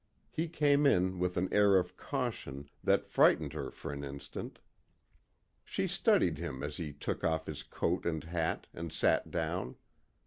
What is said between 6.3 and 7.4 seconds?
him as he took